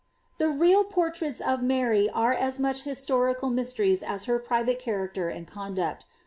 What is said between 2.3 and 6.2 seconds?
as much liistorical mysteries as her private character and conduct.